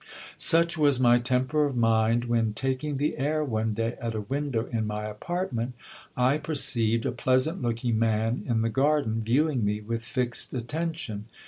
Such 0.39 0.79
was 0.79 0.99
my 0.99 1.19
temper 1.19 1.63
of 1.67 1.77
mind, 1.77 2.25
when, 2.25 2.53
taking 2.55 2.97
the 2.97 3.19
air 3.19 3.43
one 3.43 3.75
day 3.75 3.97
at 4.01 4.15
a 4.15 4.21
window 4.21 4.65
in 4.65 4.87
my 4.87 5.03
apartment, 5.05 5.75
I 6.17 6.39
perceived 6.39 7.05
a 7.05 7.11
peasant 7.11 7.61
looking 7.61 7.99
man 7.99 8.43
in 8.47 8.63
the 8.63 8.69
garden, 8.69 9.21
viewing 9.21 9.63
me 9.63 9.79
with 9.79 10.03
fixed 10.03 10.55
attention. 10.55 11.25